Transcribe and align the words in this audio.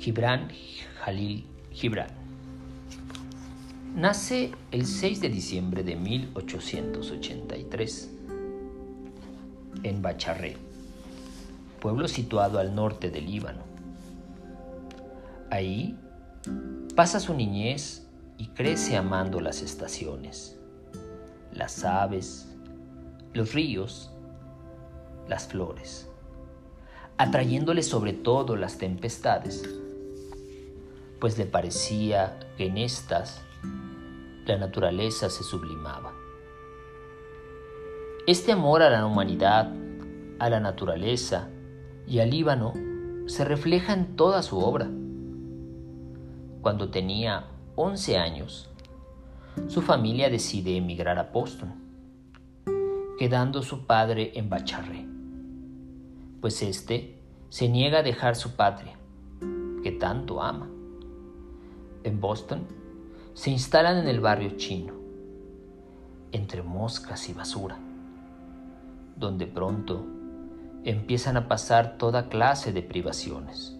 Gibran 0.00 0.48
Jalil 1.04 1.44
Gibran. 1.72 2.08
Nace 3.94 4.50
el 4.70 4.86
6 4.86 5.20
de 5.20 5.28
diciembre 5.28 5.82
de 5.82 5.94
1883 5.94 8.10
en 9.82 10.00
Bacharré, 10.00 10.56
pueblo 11.80 12.08
situado 12.08 12.58
al 12.58 12.74
norte 12.74 13.10
del 13.10 13.26
Líbano. 13.26 13.60
Ahí 15.50 15.98
pasa 16.96 17.20
su 17.20 17.34
niñez 17.34 18.06
y 18.38 18.46
crece 18.46 18.96
amando 18.96 19.42
las 19.42 19.60
estaciones, 19.60 20.58
las 21.52 21.84
aves, 21.84 22.48
los 23.34 23.52
ríos, 23.52 24.10
las 25.28 25.46
flores, 25.46 26.08
atrayéndole 27.18 27.82
sobre 27.82 28.14
todo 28.14 28.56
las 28.56 28.78
tempestades, 28.78 29.68
pues 31.20 31.36
le 31.38 31.44
parecía 31.44 32.38
que 32.56 32.66
en 32.66 32.78
estas 32.78 33.42
la 34.46 34.56
naturaleza 34.56 35.28
se 35.30 35.44
sublimaba. 35.44 36.12
Este 38.26 38.52
amor 38.52 38.82
a 38.82 38.90
la 38.90 39.06
humanidad, 39.06 39.72
a 40.38 40.50
la 40.50 40.60
naturaleza 40.60 41.48
y 42.06 42.18
al 42.20 42.30
Líbano 42.30 42.72
se 43.26 43.44
refleja 43.44 43.92
en 43.92 44.16
toda 44.16 44.42
su 44.42 44.58
obra. 44.58 44.88
Cuando 46.62 46.90
tenía 46.90 47.46
11 47.76 48.16
años, 48.18 48.70
su 49.68 49.82
familia 49.82 50.30
decide 50.30 50.76
emigrar 50.76 51.18
a 51.18 51.24
Boston, 51.24 51.74
quedando 53.18 53.62
su 53.62 53.86
padre 53.86 54.32
en 54.34 54.48
Bacharre, 54.48 55.06
pues 56.40 56.62
éste 56.62 57.20
se 57.50 57.68
niega 57.68 57.98
a 57.98 58.02
dejar 58.02 58.36
su 58.36 58.56
patria, 58.56 58.98
que 59.82 59.92
tanto 59.92 60.42
ama. 60.42 60.68
En 62.04 62.20
Boston 62.20 62.66
se 63.34 63.50
instalan 63.50 63.98
en 63.98 64.08
el 64.08 64.20
barrio 64.20 64.56
chino, 64.56 64.94
entre 66.32 66.62
moscas 66.62 67.28
y 67.28 67.32
basura 67.32 67.78
donde 69.20 69.46
pronto 69.46 70.06
empiezan 70.82 71.36
a 71.36 71.46
pasar 71.46 71.98
toda 71.98 72.28
clase 72.28 72.72
de 72.72 72.82
privaciones. 72.82 73.76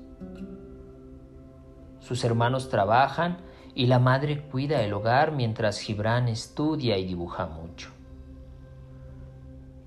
Sus 1.98 2.22
hermanos 2.24 2.68
trabajan 2.68 3.38
y 3.74 3.86
la 3.86 3.98
madre 3.98 4.42
cuida 4.48 4.82
el 4.82 4.92
hogar 4.92 5.32
mientras 5.32 5.80
Gibran 5.80 6.28
estudia 6.28 6.98
y 6.98 7.06
dibuja 7.06 7.46
mucho. 7.46 7.90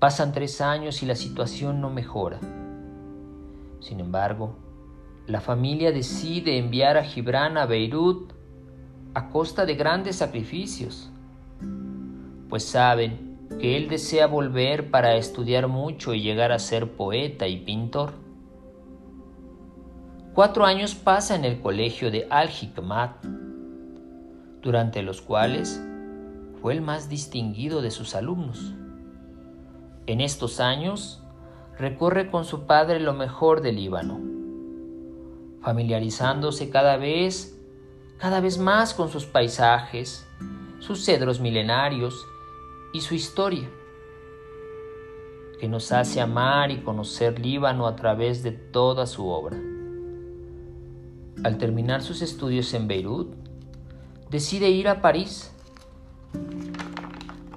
Pasan 0.00 0.32
tres 0.32 0.60
años 0.60 1.02
y 1.02 1.06
la 1.06 1.14
situación 1.14 1.80
no 1.80 1.88
mejora. 1.88 2.40
Sin 3.80 4.00
embargo, 4.00 4.56
la 5.26 5.40
familia 5.40 5.90
decide 5.90 6.58
enviar 6.58 6.98
a 6.98 7.04
Gibran 7.04 7.56
a 7.56 7.64
Beirut 7.64 8.32
a 9.14 9.30
costa 9.30 9.64
de 9.64 9.74
grandes 9.74 10.16
sacrificios, 10.16 11.10
pues 12.50 12.64
saben 12.64 13.38
que 13.58 13.76
él 13.76 13.88
desea 13.88 14.26
volver 14.26 14.90
para 14.90 15.16
estudiar 15.16 15.66
mucho 15.68 16.12
y 16.12 16.20
llegar 16.20 16.52
a 16.52 16.58
ser 16.58 16.92
poeta 16.92 17.46
y 17.46 17.58
pintor. 17.60 18.12
Cuatro 20.34 20.66
años 20.66 20.94
pasa 20.94 21.36
en 21.36 21.44
el 21.44 21.60
colegio 21.60 22.10
de 22.10 22.26
Al-Hikmat, 22.28 23.24
durante 24.60 25.02
los 25.02 25.22
cuales 25.22 25.82
fue 26.60 26.74
el 26.74 26.82
más 26.82 27.08
distinguido 27.08 27.80
de 27.80 27.90
sus 27.90 28.14
alumnos. 28.14 28.74
En 30.06 30.20
estos 30.20 30.60
años 30.60 31.22
recorre 31.78 32.30
con 32.30 32.44
su 32.44 32.66
padre 32.66 33.00
lo 33.00 33.14
mejor 33.14 33.62
del 33.62 33.76
Líbano, 33.76 34.33
familiarizándose 35.64 36.68
cada 36.68 36.98
vez, 36.98 37.58
cada 38.18 38.40
vez 38.40 38.58
más 38.58 38.92
con 38.92 39.08
sus 39.08 39.24
paisajes, 39.24 40.26
sus 40.78 41.04
cedros 41.04 41.40
milenarios 41.40 42.26
y 42.92 43.00
su 43.00 43.14
historia, 43.14 43.68
que 45.58 45.66
nos 45.66 45.90
hace 45.90 46.20
amar 46.20 46.70
y 46.70 46.82
conocer 46.82 47.38
Líbano 47.38 47.86
a 47.86 47.96
través 47.96 48.42
de 48.42 48.52
toda 48.52 49.06
su 49.06 49.26
obra. 49.26 49.56
Al 51.42 51.56
terminar 51.56 52.02
sus 52.02 52.20
estudios 52.20 52.74
en 52.74 52.86
Beirut, 52.86 53.34
decide 54.30 54.68
ir 54.68 54.86
a 54.86 55.00
París 55.00 55.50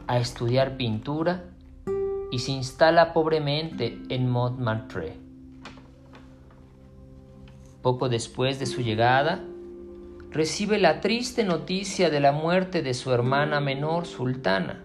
a 0.07 0.17
estudiar 0.17 0.77
pintura 0.77 1.43
y 2.31 2.39
se 2.39 2.51
instala 2.51 3.13
pobremente 3.13 4.01
en 4.09 4.29
Montmartre. 4.29 5.26
Poco 7.87 8.09
después 8.09 8.59
de 8.59 8.65
su 8.65 8.81
llegada, 8.81 9.45
recibe 10.29 10.77
la 10.77 10.99
triste 10.99 11.45
noticia 11.45 12.09
de 12.09 12.19
la 12.19 12.33
muerte 12.33 12.81
de 12.81 12.93
su 12.93 13.13
hermana 13.13 13.61
menor, 13.61 14.05
Sultana, 14.05 14.83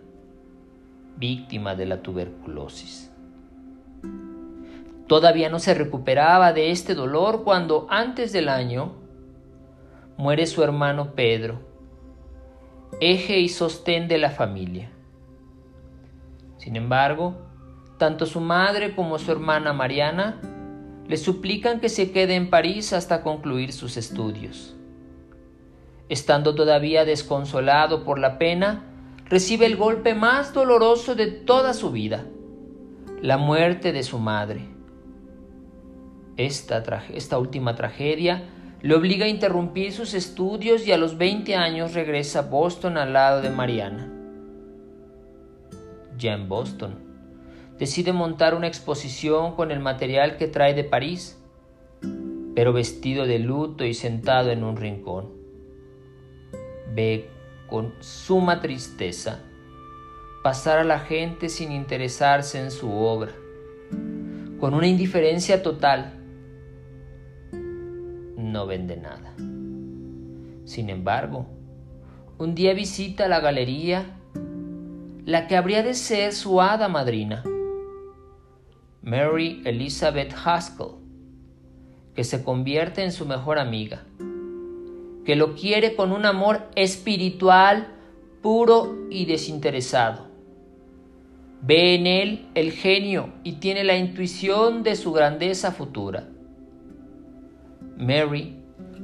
víctima 1.16 1.74
de 1.74 1.86
la 1.86 2.00
tuberculosis. 2.00 3.12
Todavía 5.08 5.48
no 5.48 5.58
se 5.58 5.74
recuperaba 5.74 6.52
de 6.52 6.70
este 6.70 6.94
dolor 6.94 7.42
cuando 7.42 7.88
antes 7.90 8.32
del 8.32 8.48
año 8.48 8.92
muere 10.16 10.46
su 10.46 10.62
hermano 10.62 11.16
Pedro, 11.16 11.58
eje 13.00 13.40
y 13.40 13.48
sostén 13.48 14.06
de 14.06 14.18
la 14.18 14.30
familia. 14.30 14.92
Sin 16.56 16.76
embargo, 16.76 17.34
tanto 17.98 18.26
su 18.26 18.40
madre 18.40 18.94
como 18.94 19.18
su 19.18 19.32
hermana 19.32 19.72
Mariana 19.72 20.51
le 21.08 21.16
suplican 21.16 21.80
que 21.80 21.88
se 21.88 22.12
quede 22.12 22.34
en 22.34 22.50
París 22.50 22.92
hasta 22.92 23.22
concluir 23.22 23.72
sus 23.72 23.96
estudios. 23.96 24.76
Estando 26.08 26.54
todavía 26.54 27.04
desconsolado 27.04 28.04
por 28.04 28.18
la 28.18 28.38
pena, 28.38 28.84
recibe 29.26 29.66
el 29.66 29.76
golpe 29.76 30.14
más 30.14 30.52
doloroso 30.52 31.14
de 31.14 31.26
toda 31.28 31.74
su 31.74 31.90
vida, 31.90 32.26
la 33.20 33.38
muerte 33.38 33.92
de 33.92 34.02
su 34.02 34.18
madre. 34.18 34.68
Esta, 36.36 36.82
esta 37.12 37.38
última 37.38 37.74
tragedia 37.74 38.44
le 38.82 38.94
obliga 38.94 39.26
a 39.26 39.28
interrumpir 39.28 39.92
sus 39.92 40.12
estudios 40.14 40.86
y 40.86 40.92
a 40.92 40.98
los 40.98 41.16
20 41.16 41.54
años 41.54 41.94
regresa 41.94 42.40
a 42.40 42.42
Boston 42.42 42.98
al 42.98 43.12
lado 43.12 43.40
de 43.40 43.50
Mariana. 43.50 44.10
Ya 46.18 46.32
en 46.32 46.48
Boston, 46.48 47.11
decide 47.82 48.12
montar 48.12 48.54
una 48.54 48.68
exposición 48.68 49.56
con 49.56 49.72
el 49.72 49.80
material 49.80 50.36
que 50.36 50.46
trae 50.46 50.72
de 50.72 50.84
París, 50.84 51.42
pero 52.54 52.72
vestido 52.72 53.26
de 53.26 53.40
luto 53.40 53.84
y 53.84 53.92
sentado 53.92 54.52
en 54.52 54.62
un 54.62 54.76
rincón. 54.76 55.32
Ve 56.94 57.28
con 57.66 57.92
suma 57.98 58.60
tristeza 58.60 59.40
pasar 60.44 60.78
a 60.78 60.84
la 60.84 61.00
gente 61.00 61.48
sin 61.48 61.72
interesarse 61.72 62.60
en 62.60 62.70
su 62.70 62.88
obra, 62.88 63.32
con 64.60 64.74
una 64.74 64.86
indiferencia 64.86 65.60
total. 65.60 66.20
No 68.36 68.64
vende 68.64 68.96
nada. 68.96 69.34
Sin 70.66 70.88
embargo, 70.88 71.48
un 72.38 72.54
día 72.54 72.74
visita 72.74 73.26
la 73.26 73.40
galería 73.40 74.20
la 75.24 75.48
que 75.48 75.56
habría 75.56 75.82
de 75.82 75.94
ser 75.94 76.32
su 76.32 76.60
hada 76.60 76.86
madrina, 76.86 77.42
Mary 79.02 79.62
Elizabeth 79.64 80.32
Haskell, 80.44 80.96
que 82.14 82.24
se 82.24 82.42
convierte 82.42 83.02
en 83.02 83.12
su 83.12 83.26
mejor 83.26 83.58
amiga 83.58 84.04
que 85.24 85.36
lo 85.36 85.54
quiere 85.54 85.94
con 85.94 86.12
un 86.12 86.26
amor 86.26 86.62
espiritual, 86.74 87.88
puro 88.42 89.06
y 89.10 89.26
desinteresado. 89.26 90.26
Ve 91.62 91.94
en 91.94 92.06
él 92.06 92.46
el 92.54 92.72
genio 92.72 93.32
y 93.44 93.52
tiene 93.54 93.84
la 93.84 93.96
intuición 93.96 94.82
de 94.82 94.96
su 94.96 95.12
grandeza 95.12 95.70
futura. 95.70 96.28
Mary 97.96 98.56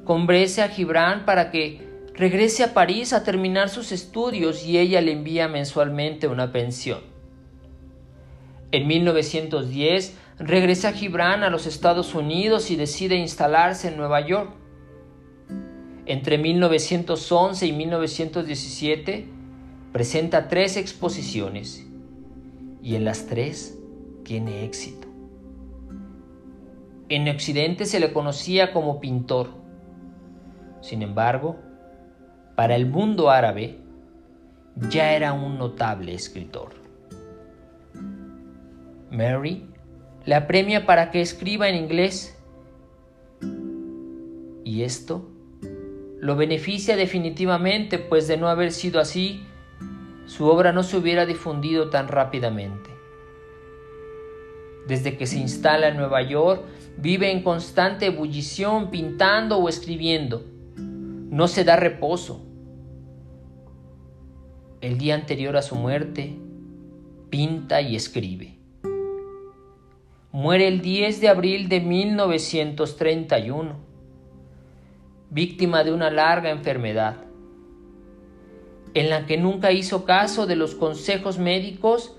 convence 0.04 0.60
a 0.60 0.68
Gibran 0.68 1.24
para 1.24 1.52
que 1.52 1.86
regrese 2.14 2.64
a 2.64 2.74
París 2.74 3.12
a 3.12 3.22
terminar 3.22 3.68
sus 3.68 3.92
estudios 3.92 4.66
y 4.66 4.78
ella 4.78 5.00
le 5.00 5.12
envía 5.12 5.46
mensualmente 5.46 6.26
una 6.26 6.50
pensión. 6.50 6.98
En 8.70 8.86
1910 8.86 10.16
regresa 10.38 10.92
Gibran 10.92 11.42
a 11.42 11.48
los 11.48 11.66
Estados 11.66 12.14
Unidos 12.14 12.70
y 12.70 12.76
decide 12.76 13.16
instalarse 13.16 13.88
en 13.88 13.96
Nueva 13.96 14.20
York. 14.20 14.50
Entre 16.04 16.36
1911 16.36 17.66
y 17.66 17.72
1917 17.72 19.28
presenta 19.92 20.48
tres 20.48 20.76
exposiciones 20.76 21.86
y 22.82 22.94
en 22.94 23.04
las 23.04 23.26
tres 23.26 23.78
tiene 24.22 24.64
éxito. 24.64 25.08
En 27.08 27.26
Occidente 27.26 27.86
se 27.86 28.00
le 28.00 28.12
conocía 28.12 28.72
como 28.74 29.00
pintor. 29.00 29.48
Sin 30.82 31.00
embargo, 31.00 31.56
para 32.54 32.76
el 32.76 32.84
mundo 32.84 33.30
árabe 33.30 33.78
ya 34.90 35.14
era 35.14 35.32
un 35.32 35.56
notable 35.56 36.12
escritor. 36.12 36.87
Mary 39.10 39.66
la 40.24 40.46
premia 40.46 40.84
para 40.84 41.10
que 41.10 41.20
escriba 41.20 41.68
en 41.68 41.76
inglés 41.76 42.38
Y 44.64 44.82
esto 44.82 45.30
lo 46.20 46.34
beneficia 46.34 46.96
definitivamente, 46.96 47.98
pues 47.98 48.26
de 48.26 48.36
no 48.36 48.48
haber 48.48 48.72
sido 48.72 49.00
así, 49.00 49.44
su 50.26 50.46
obra 50.46 50.72
no 50.72 50.82
se 50.82 50.96
hubiera 50.96 51.26
difundido 51.26 51.90
tan 51.90 52.08
rápidamente. 52.08 52.90
Desde 54.88 55.16
que 55.16 55.26
se 55.26 55.38
instala 55.38 55.88
en 55.88 55.96
Nueva 55.96 56.22
York, 56.22 56.64
vive 56.96 57.30
en 57.30 57.42
constante 57.42 58.06
ebullición, 58.06 58.90
pintando 58.90 59.58
o 59.58 59.68
escribiendo. 59.68 60.44
No 60.76 61.46
se 61.46 61.62
da 61.62 61.76
reposo. 61.76 62.44
El 64.80 64.98
día 64.98 65.14
anterior 65.14 65.56
a 65.56 65.62
su 65.62 65.76
muerte, 65.76 66.36
pinta 67.30 67.80
y 67.80 67.94
escribe. 67.94 68.57
Muere 70.30 70.68
el 70.68 70.82
10 70.82 71.22
de 71.22 71.28
abril 71.30 71.70
de 71.70 71.80
1931, 71.80 73.76
víctima 75.30 75.84
de 75.84 75.92
una 75.92 76.10
larga 76.10 76.50
enfermedad, 76.50 77.16
en 78.92 79.08
la 79.08 79.24
que 79.24 79.38
nunca 79.38 79.72
hizo 79.72 80.04
caso 80.04 80.46
de 80.46 80.54
los 80.54 80.74
consejos 80.74 81.38
médicos 81.38 82.14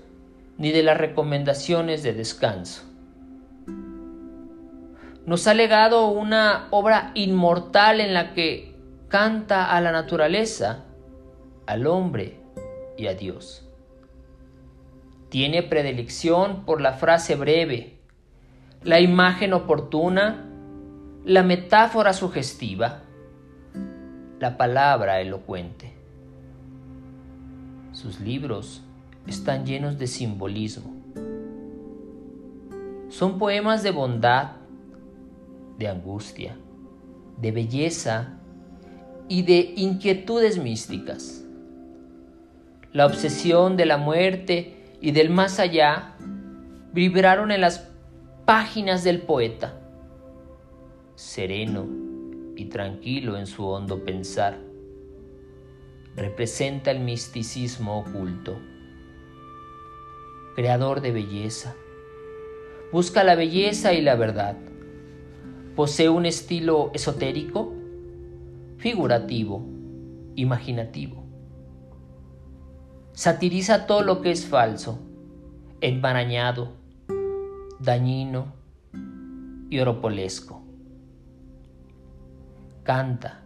ni 0.58 0.72
de 0.72 0.82
las 0.82 0.98
recomendaciones 0.98 2.02
de 2.02 2.12
descanso. 2.12 2.82
Nos 5.24 5.46
ha 5.46 5.54
legado 5.54 6.08
una 6.08 6.66
obra 6.72 7.12
inmortal 7.14 8.00
en 8.00 8.12
la 8.12 8.34
que 8.34 8.74
canta 9.06 9.70
a 9.70 9.80
la 9.80 9.92
naturaleza, 9.92 10.84
al 11.64 11.86
hombre 11.86 12.40
y 12.98 13.06
a 13.06 13.14
Dios. 13.14 13.68
Tiene 15.28 15.62
predilección 15.62 16.64
por 16.64 16.80
la 16.80 16.94
frase 16.94 17.36
breve, 17.36 17.99
la 18.82 18.98
imagen 19.00 19.52
oportuna, 19.52 20.46
la 21.24 21.42
metáfora 21.42 22.12
sugestiva, 22.12 23.02
la 24.38 24.56
palabra 24.56 25.20
elocuente. 25.20 25.92
Sus 27.92 28.20
libros 28.20 28.82
están 29.26 29.66
llenos 29.66 29.98
de 29.98 30.06
simbolismo. 30.06 30.94
Son 33.10 33.38
poemas 33.38 33.82
de 33.82 33.90
bondad, 33.90 34.52
de 35.78 35.88
angustia, 35.88 36.56
de 37.36 37.52
belleza 37.52 38.38
y 39.28 39.42
de 39.42 39.74
inquietudes 39.76 40.58
místicas. 40.58 41.44
La 42.92 43.04
obsesión 43.04 43.76
de 43.76 43.84
la 43.84 43.98
muerte 43.98 44.96
y 45.02 45.10
del 45.10 45.28
más 45.28 45.60
allá 45.60 46.14
vibraron 46.92 47.50
en 47.50 47.60
las 47.60 47.89
páginas 48.50 49.04
del 49.04 49.22
poeta, 49.22 49.80
sereno 51.14 51.86
y 52.56 52.64
tranquilo 52.64 53.38
en 53.38 53.46
su 53.46 53.64
hondo 53.64 54.02
pensar. 54.02 54.58
Representa 56.16 56.90
el 56.90 56.98
misticismo 56.98 58.00
oculto, 58.00 58.58
creador 60.56 61.00
de 61.00 61.12
belleza. 61.12 61.76
Busca 62.90 63.22
la 63.22 63.36
belleza 63.36 63.92
y 63.92 64.02
la 64.02 64.16
verdad. 64.16 64.56
Posee 65.76 66.08
un 66.08 66.26
estilo 66.26 66.90
esotérico, 66.92 67.72
figurativo, 68.78 69.64
imaginativo 70.34 71.20
satiriza 73.12 73.86
todo 73.86 74.02
lo 74.02 74.22
que 74.22 74.30
es 74.30 74.46
falso, 74.46 74.98
enmarañado, 75.82 76.79
dañino 77.80 78.52
y 79.70 79.78
oropolesco. 79.80 80.62
Canta, 82.82 83.42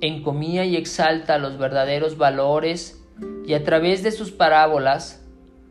encomía 0.00 0.64
y 0.64 0.76
exalta 0.76 1.38
los 1.38 1.58
verdaderos 1.58 2.16
valores 2.16 3.04
y 3.46 3.54
a 3.54 3.64
través 3.64 4.02
de 4.02 4.12
sus 4.12 4.30
parábolas 4.32 5.24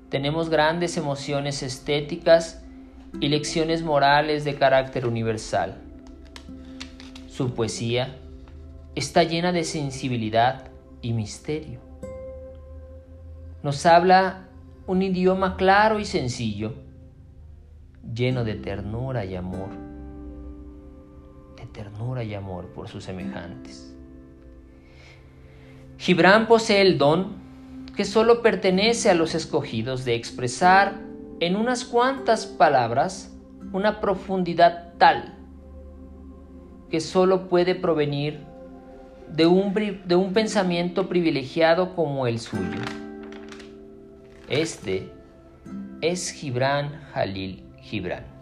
tenemos 0.10 0.50
grandes 0.50 0.98
emociones 0.98 1.64
estéticas 1.64 2.64
y 3.20 3.30
lecciones 3.30 3.84
morales 3.84 4.44
de 4.44 4.56
carácter 4.56 5.06
universal. 5.06 5.78
Su 7.28 7.54
poesía 7.54 8.16
está 8.96 9.24
llena 9.24 9.52
de 9.52 9.64
sensibilidad 9.64 10.68
y 11.02 11.14
misterio 11.14 11.94
nos 13.64 13.86
habla 13.86 14.50
un 14.86 15.02
idioma 15.02 15.56
claro 15.56 16.00
y 16.00 16.06
sencillo, 16.06 16.74
lleno 18.14 18.44
de 18.44 18.56
ternura 18.56 19.26
y 19.26 19.36
amor, 19.36 19.70
de 21.56 21.66
ternura 21.68 22.24
y 22.24 22.34
amor 22.34 22.68
por 22.74 22.90
sus 22.90 23.04
semejantes. 23.04 23.96
Gibran 25.98 26.48
posee 26.48 26.82
el 26.82 26.98
don 26.98 27.42
que 27.96 28.06
solo 28.06 28.42
pertenece 28.42 29.10
a 29.10 29.14
los 29.14 29.36
escogidos 29.36 30.04
de 30.04 30.16
expresar 30.16 31.00
en 31.40 31.56
unas 31.56 31.86
cuantas 31.86 32.46
palabras 32.46 33.32
una 33.72 34.02
profundidad 34.02 34.94
tal 34.98 35.38
que 36.90 37.00
solo 37.00 37.48
puede 37.48 37.74
provenir 37.76 38.42
de 39.30 39.48
un, 39.48 39.74
de 40.06 40.16
un 40.16 40.34
pensamiento 40.34 41.08
privilegiado 41.08 41.96
como 41.96 42.28
el 42.28 42.40
suyo. 42.40 42.80
Este 44.50 45.10
es 46.02 46.32
Gibran 46.32 47.02
Jalil 47.14 47.64
Gibran. 47.82 48.33